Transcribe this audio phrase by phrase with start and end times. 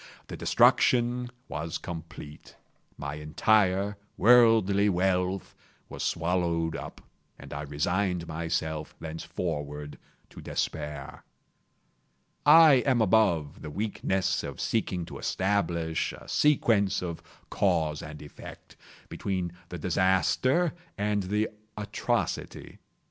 [0.29, 2.55] The destruction was complete.
[2.97, 5.53] My entire worldly wealth
[5.89, 7.01] was swallowed up,
[7.37, 9.99] and I resigned myself thenceforward
[10.31, 11.23] to despair.
[12.47, 17.21] I am above the weakness of seeking to establish a sequence of
[17.51, 18.77] cause and effect,
[19.07, 21.47] between the disaster and the
[21.77, 22.79] atrocity.